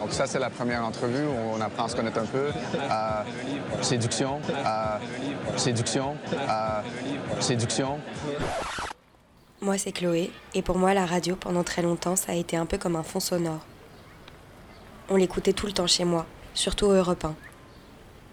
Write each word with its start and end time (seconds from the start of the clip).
Donc 0.00 0.12
ça, 0.12 0.26
c'est 0.26 0.38
la 0.38 0.50
première 0.50 0.84
entrevue 0.84 1.26
où 1.26 1.54
on 1.54 1.60
apprend 1.60 1.84
à 1.84 1.88
se 1.88 1.96
connaître 1.96 2.18
un 2.18 2.26
peu. 2.26 2.50
Euh, 2.74 3.22
séduction, 3.82 4.40
euh, 4.48 4.98
séduction, 5.56 6.16
euh, 6.32 6.80
séduction. 7.40 7.98
Moi, 9.60 9.76
c'est 9.76 9.90
Chloé, 9.92 10.30
et 10.54 10.62
pour 10.62 10.78
moi, 10.78 10.94
la 10.94 11.04
radio, 11.04 11.34
pendant 11.34 11.64
très 11.64 11.82
longtemps, 11.82 12.14
ça 12.14 12.32
a 12.32 12.34
été 12.36 12.56
un 12.56 12.64
peu 12.64 12.78
comme 12.78 12.94
un 12.94 13.02
fond 13.02 13.18
sonore. 13.18 13.60
On 15.08 15.16
l'écoutait 15.16 15.52
tout 15.52 15.66
le 15.66 15.72
temps 15.72 15.88
chez 15.88 16.04
moi, 16.04 16.26
surtout 16.54 16.86
au 16.86 16.92
Europe 16.92 17.24
1. 17.24 17.34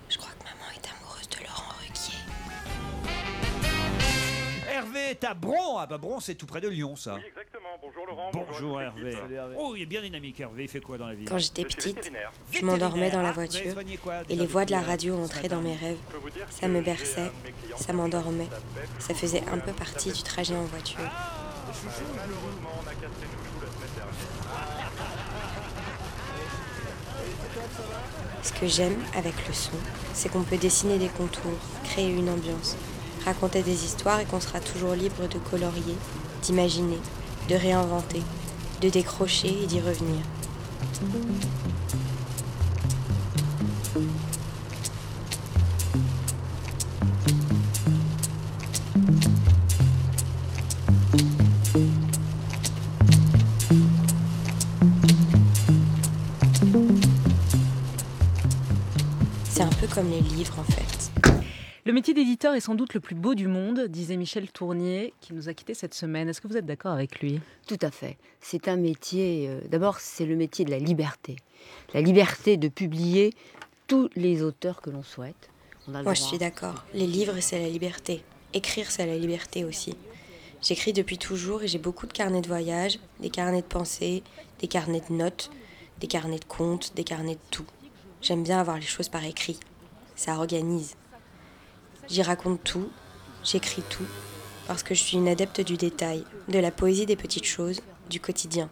Je 0.09 0.17
crois 0.17 0.29
que 0.37 0.43
maman 0.43 0.71
est 0.75 0.87
amoureuse 0.99 1.29
de 1.29 1.37
Laurent 1.43 1.73
Ruquier. 1.81 2.19
Hervé 4.71 5.11
est 5.11 5.23
à 5.23 5.33
Bron. 5.33 5.79
Ah 5.79 5.87
bah 5.87 5.97
Bron, 5.97 6.19
c'est 6.19 6.35
tout 6.35 6.45
près 6.45 6.61
de 6.61 6.67
Lyon, 6.67 6.95
ça. 6.95 7.17
Bonjour 7.81 8.05
Laurent. 8.07 8.31
Bonjour 8.33 8.81
Hervé. 8.81 9.17
Oh, 9.57 9.73
il 9.75 9.83
est 9.83 9.85
bien 9.85 10.01
dynamique 10.01 10.39
Hervé. 10.39 10.63
Il 10.63 10.69
fait 10.69 10.79
quoi 10.79 10.97
dans 10.97 11.07
la 11.07 11.15
vie 11.15 11.25
Quand 11.25 11.37
j'étais 11.37 11.65
petite, 11.65 12.11
je 12.51 12.65
m'endormais 12.65 13.11
dans 13.11 13.21
la 13.21 13.31
voiture, 13.31 13.75
et 14.29 14.35
les 14.35 14.45
voix 14.45 14.65
de 14.65 14.71
la 14.71 14.81
radio 14.81 15.15
entraient 15.17 15.47
dans 15.47 15.61
mes 15.61 15.75
rêves. 15.75 15.97
Ça 16.49 16.67
me 16.67 16.81
berçait, 16.81 17.31
ça 17.75 17.93
m'endormait. 17.93 18.47
Ça 18.99 19.13
faisait 19.13 19.43
un 19.51 19.57
peu 19.57 19.71
partie 19.71 20.11
du 20.11 20.23
trajet 20.23 20.55
en 20.55 20.63
voiture. 20.63 20.99
Malheureusement, 20.99 22.69
on 22.77 22.87
a 22.87 22.93
cassé 22.93 23.25
nos 23.25 23.43
choux 23.43 23.59
la 23.61 23.67
semaine 23.67 23.89
dernière. 23.95 24.15
Ce 28.43 28.53
que 28.53 28.67
j'aime 28.67 29.03
avec 29.15 29.33
le 29.47 29.53
son, 29.53 29.77
c'est 30.13 30.29
qu'on 30.29 30.43
peut 30.43 30.57
dessiner 30.57 30.97
des 30.97 31.09
contours, 31.09 31.57
créer 31.83 32.11
une 32.11 32.29
ambiance, 32.29 32.77
raconter 33.25 33.63
des 33.63 33.83
histoires 33.85 34.19
et 34.19 34.25
qu'on 34.25 34.39
sera 34.39 34.59
toujours 34.59 34.93
libre 34.93 35.27
de 35.27 35.39
colorier, 35.39 35.95
d'imaginer, 36.43 36.99
de 37.49 37.55
réinventer, 37.55 38.21
de 38.81 38.89
décrocher 38.89 39.63
et 39.63 39.67
d'y 39.67 39.79
revenir. 39.79 40.21
C'est 59.49 59.61
un 59.61 59.67
peu 59.67 59.87
comme 59.87 60.09
les 60.09 60.21
livres 60.21 60.55
en 60.59 60.63
fait. 60.63 61.24
Le 61.87 61.93
métier 61.93 62.15
d'éditeur 62.15 62.55
est 62.55 62.61
sans 62.61 62.73
doute 62.73 62.95
le 62.95 62.99
plus 62.99 63.13
beau 63.13 63.35
du 63.35 63.47
monde, 63.47 63.81
disait 63.81 64.17
Michel 64.17 64.51
Tournier, 64.51 65.13
qui 65.21 65.35
nous 65.35 65.49
a 65.49 65.53
quittés 65.53 65.75
cette 65.75 65.93
semaine. 65.93 66.27
Est-ce 66.27 66.41
que 66.41 66.47
vous 66.47 66.57
êtes 66.57 66.65
d'accord 66.65 66.93
avec 66.93 67.19
lui? 67.19 67.39
Tout 67.67 67.77
à 67.83 67.91
fait. 67.91 68.17
C'est 68.39 68.67
un 68.67 68.75
métier, 68.75 69.47
euh, 69.47 69.61
d'abord 69.69 69.99
c'est 69.99 70.25
le 70.25 70.35
métier 70.35 70.65
de 70.65 70.71
la 70.71 70.79
liberté. 70.79 71.35
La 71.93 72.01
liberté 72.01 72.57
de 72.57 72.69
publier 72.69 73.35
tous 73.85 74.09
les 74.15 74.41
auteurs 74.41 74.81
que 74.81 74.89
l'on 74.89 75.03
souhaite. 75.03 75.51
On 75.87 75.93
a 75.93 75.99
le 75.99 76.05
Moi 76.05 76.15
je 76.15 76.23
suis 76.23 76.39
d'accord. 76.39 76.85
Les 76.95 77.05
livres 77.05 77.39
c'est 77.39 77.59
la 77.59 77.69
liberté. 77.69 78.23
Écrire 78.55 78.89
c'est 78.89 79.05
la 79.05 79.19
liberté 79.19 79.63
aussi. 79.63 79.95
J'écris 80.63 80.91
depuis 80.91 81.19
toujours 81.19 81.61
et 81.61 81.67
j'ai 81.67 81.77
beaucoup 81.77 82.07
de 82.07 82.13
carnets 82.13 82.41
de 82.41 82.47
voyage, 82.47 82.97
des 83.19 83.29
carnets 83.29 83.61
de 83.61 83.67
pensée, 83.67 84.23
des 84.59 84.67
carnets 84.67 85.03
de 85.07 85.13
notes, 85.13 85.51
des 85.99 86.07
carnets 86.07 86.39
de 86.39 86.45
comptes, 86.45 86.93
des 86.95 87.03
carnets 87.03 87.35
de 87.35 87.49
tout. 87.51 87.67
J'aime 88.23 88.41
bien 88.41 88.57
avoir 88.57 88.77
les 88.77 88.81
choses 88.81 89.09
par 89.09 89.23
écrit. 89.23 89.59
Ça 90.15 90.37
organise. 90.37 90.95
J'y 92.09 92.21
raconte 92.21 92.63
tout, 92.63 92.89
j'écris 93.43 93.83
tout, 93.89 94.05
parce 94.67 94.83
que 94.83 94.93
je 94.95 95.01
suis 95.01 95.17
une 95.17 95.27
adepte 95.27 95.61
du 95.61 95.77
détail, 95.77 96.23
de 96.49 96.59
la 96.59 96.71
poésie 96.71 97.05
des 97.05 97.15
petites 97.15 97.45
choses, 97.45 97.81
du 98.09 98.19
quotidien. 98.19 98.69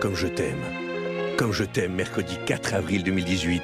Comme 0.00 0.14
je 0.14 0.26
t'aime. 0.28 0.62
Comme 1.36 1.52
je 1.52 1.64
t'aime, 1.64 1.94
mercredi 1.94 2.36
4 2.46 2.74
avril 2.74 3.02
2018. 3.02 3.62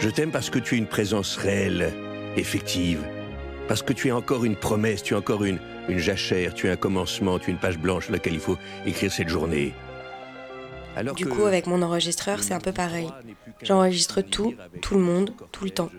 Je 0.00 0.10
t'aime 0.10 0.30
parce 0.32 0.50
que 0.50 0.58
tu 0.58 0.74
es 0.74 0.78
une 0.78 0.86
présence 0.86 1.36
réelle, 1.36 1.92
effective. 2.36 3.02
Parce 3.68 3.82
que 3.82 3.92
tu 3.92 4.08
es 4.08 4.12
encore 4.12 4.44
une 4.44 4.56
promesse, 4.56 5.02
tu 5.02 5.14
es 5.14 5.16
encore 5.16 5.44
une, 5.44 5.58
une 5.88 5.98
jachère, 5.98 6.52
tu 6.52 6.66
es 6.66 6.70
un 6.70 6.76
commencement, 6.76 7.38
tu 7.38 7.48
es 7.50 7.52
une 7.54 7.58
page 7.60 7.78
blanche 7.78 8.04
sur 8.04 8.12
laquelle 8.12 8.34
il 8.34 8.40
faut 8.40 8.58
écrire 8.84 9.10
cette 9.12 9.28
journée. 9.28 9.72
Alors 10.96 11.14
Du 11.14 11.24
que- 11.24 11.30
coup, 11.30 11.44
avec 11.44 11.66
mon 11.66 11.80
enregistreur, 11.82 12.42
c'est 12.42 12.52
un 12.54 12.60
peu 12.60 12.72
pareil. 12.72 13.08
J'enregistre 13.62 14.20
tout, 14.20 14.54
tout 14.82 14.94
le 14.94 15.00
monde, 15.00 15.32
tout 15.50 15.64
le 15.64 15.70
temps. 15.70 15.90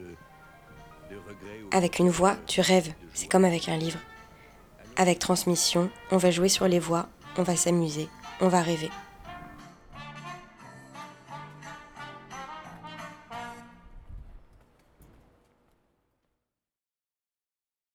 Avec 1.72 2.00
une 2.00 2.10
voix, 2.10 2.36
tu 2.48 2.62
rêves, 2.62 2.94
c'est 3.14 3.30
comme 3.30 3.46
avec 3.46 3.70
un 3.70 3.78
livre. 3.78 4.00
Avec 4.98 5.20
transmission, 5.20 5.90
on 6.12 6.18
va 6.18 6.32
jouer 6.32 6.50
sur 6.50 6.68
les 6.68 6.80
voix, 6.80 7.08
on 7.38 7.44
va 7.44 7.56
s'amuser, 7.56 8.08
on 8.42 8.48
va 8.48 8.62
rêver. 8.62 8.90